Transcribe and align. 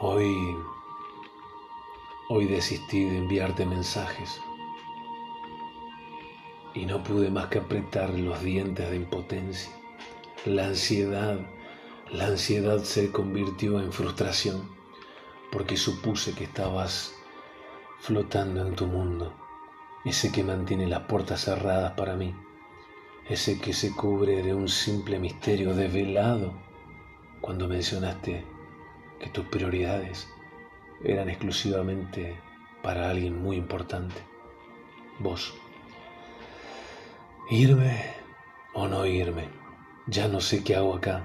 Hoy, 0.00 0.56
hoy 2.28 2.46
desistí 2.46 3.04
de 3.04 3.18
enviarte 3.18 3.64
mensajes 3.64 4.40
y 6.74 6.84
no 6.84 7.04
pude 7.04 7.30
más 7.30 7.46
que 7.46 7.58
apretar 7.58 8.10
los 8.10 8.42
dientes 8.42 8.90
de 8.90 8.96
impotencia. 8.96 9.72
La 10.46 10.66
ansiedad, 10.66 11.38
la 12.10 12.26
ansiedad 12.26 12.82
se 12.82 13.12
convirtió 13.12 13.78
en 13.78 13.92
frustración 13.92 14.68
porque 15.52 15.76
supuse 15.76 16.34
que 16.34 16.44
estabas 16.44 17.14
flotando 18.00 18.66
en 18.66 18.74
tu 18.74 18.86
mundo, 18.86 19.32
ese 20.04 20.32
que 20.32 20.42
mantiene 20.42 20.88
las 20.88 21.02
puertas 21.02 21.44
cerradas 21.44 21.92
para 21.92 22.16
mí, 22.16 22.34
ese 23.28 23.60
que 23.60 23.72
se 23.72 23.94
cubre 23.94 24.42
de 24.42 24.54
un 24.54 24.68
simple 24.68 25.20
misterio 25.20 25.72
desvelado 25.72 26.52
cuando 27.40 27.68
mencionaste 27.68 28.53
que 29.24 29.30
tus 29.30 29.46
prioridades 29.46 30.28
eran 31.02 31.30
exclusivamente 31.30 32.38
para 32.82 33.08
alguien 33.08 33.42
muy 33.42 33.56
importante, 33.56 34.16
vos. 35.18 35.54
Irme 37.48 38.04
o 38.74 38.86
no 38.86 39.06
irme, 39.06 39.48
ya 40.06 40.28
no 40.28 40.42
sé 40.42 40.62
qué 40.62 40.76
hago 40.76 40.94
acá, 40.94 41.24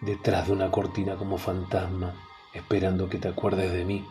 detrás 0.00 0.48
de 0.48 0.54
una 0.54 0.72
cortina 0.72 1.14
como 1.14 1.38
fantasma, 1.38 2.16
esperando 2.52 3.08
que 3.08 3.18
te 3.18 3.28
acuerdes 3.28 3.72
de 3.72 3.84
mí. 3.84 4.04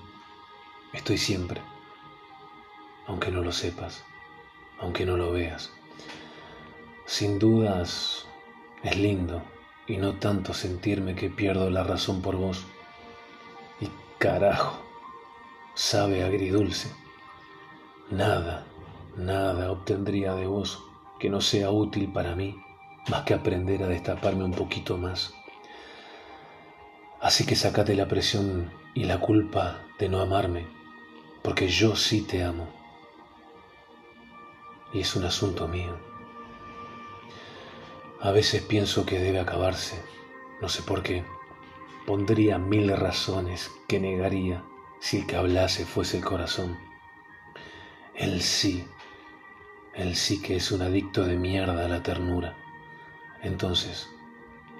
Estoy 0.93 1.17
siempre, 1.17 1.59
aunque 3.05 3.31
no 3.31 3.41
lo 3.41 3.51
sepas, 3.51 4.05
aunque 4.79 5.05
no 5.05 5.17
lo 5.17 5.33
veas. 5.33 5.73
Sin 7.05 7.37
dudas 7.37 8.25
es 8.81 8.97
lindo 8.97 9.41
y 9.87 9.97
no 9.97 10.13
tanto 10.13 10.53
sentirme 10.53 11.15
que 11.15 11.29
pierdo 11.29 11.69
la 11.69 11.83
razón 11.83 12.21
por 12.21 12.37
vos. 12.37 12.65
Carajo, 14.19 14.79
sabe 15.75 16.23
agridulce. 16.23 16.89
Nada, 18.09 18.65
nada 19.15 19.71
obtendría 19.71 20.33
de 20.33 20.47
vos 20.47 20.83
que 21.19 21.29
no 21.29 21.39
sea 21.39 21.69
útil 21.69 22.11
para 22.11 22.35
mí 22.35 22.55
más 23.09 23.23
que 23.23 23.33
aprender 23.33 23.83
a 23.83 23.87
destaparme 23.87 24.43
un 24.43 24.53
poquito 24.53 24.97
más. 24.97 25.33
Así 27.21 27.45
que 27.45 27.55
sacate 27.55 27.95
la 27.95 28.07
presión 28.07 28.71
y 28.93 29.05
la 29.05 29.19
culpa 29.19 29.81
de 29.99 30.09
no 30.09 30.19
amarme, 30.19 30.67
porque 31.43 31.67
yo 31.67 31.95
sí 31.95 32.21
te 32.21 32.43
amo. 32.43 32.67
Y 34.93 35.01
es 35.01 35.15
un 35.15 35.25
asunto 35.25 35.67
mío. 35.67 35.95
A 38.19 38.31
veces 38.31 38.63
pienso 38.63 39.05
que 39.05 39.19
debe 39.19 39.39
acabarse, 39.39 40.01
no 40.61 40.69
sé 40.69 40.81
por 40.81 41.03
qué. 41.03 41.23
Pondría 42.07 42.57
mil 42.57 42.95
razones 42.95 43.69
que 43.85 43.99
negaría 43.99 44.63
si 45.01 45.17
el 45.17 45.27
que 45.27 45.35
hablase 45.35 45.85
fuese 45.85 46.15
el 46.15 46.23
corazón. 46.23 46.79
Él 48.15 48.41
sí, 48.41 48.87
él 49.93 50.15
sí 50.15 50.41
que 50.41 50.55
es 50.55 50.71
un 50.71 50.83
adicto 50.83 51.25
de 51.25 51.35
mierda 51.35 51.83
a 51.83 51.89
la 51.89 52.03
ternura. 52.03 52.55
Entonces, 53.41 54.09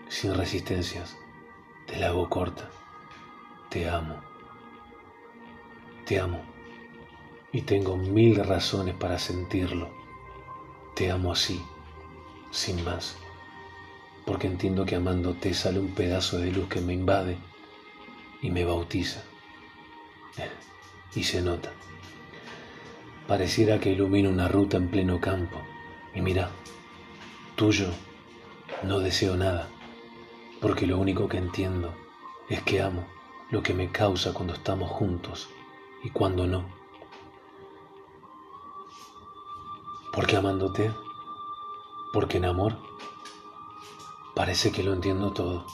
sin 0.08 0.36
resistencias, 0.36 1.18
te 1.86 1.98
la 1.98 2.08
hago 2.08 2.30
corta. 2.30 2.70
Te 3.70 3.90
amo. 3.90 4.22
Te 6.06 6.22
amo. 6.22 6.42
Y 7.52 7.64
tengo 7.64 7.98
mil 7.98 8.38
razones 8.38 8.96
para 8.96 9.20
sentirlo. 9.20 9.90
Te 10.96 11.12
amo 11.12 11.34
así, 11.34 11.62
sin 12.52 12.86
más 12.86 13.18
porque 14.28 14.48
entiendo 14.48 14.86
que 14.86 14.98
amándote 14.98 15.54
sale 15.54 15.80
un 15.80 15.92
pedazo 15.92 16.38
de 16.38 16.52
luz 16.52 16.68
que 16.68 16.82
me 16.82 16.94
invade 16.94 17.38
y 18.42 18.52
me 18.52 18.66
bautiza. 18.66 19.24
Y 21.16 21.24
se 21.24 21.42
nota. 21.42 21.72
Pareciera 23.26 23.80
que 23.80 23.92
ilumina 23.92 24.30
una 24.30 24.50
ruta 24.50 24.76
en 24.76 24.90
pleno 24.90 25.22
campo. 25.22 25.58
Y 26.14 26.20
mira, 26.20 26.50
tuyo 27.56 27.88
no 28.84 29.00
deseo 29.00 29.38
nada, 29.38 29.70
porque 30.62 30.86
lo 30.86 30.98
único 31.00 31.30
que 31.30 31.38
entiendo 31.38 31.96
es 32.50 32.62
que 32.64 32.82
amo 32.82 33.08
lo 33.50 33.64
que 33.64 33.74
me 33.74 33.92
causa 33.92 34.34
cuando 34.34 34.54
estamos 34.54 34.92
juntos 34.92 35.48
y 36.04 36.10
cuando 36.10 36.46
no. 36.46 36.66
Porque 40.12 40.36
amándote, 40.36 40.92
porque 42.12 42.38
en 42.38 42.46
amor 42.46 42.78
Parece 44.38 44.72
que 44.72 44.84
lo 44.84 44.94
entiendo 44.94 45.34
todo. 45.34 45.66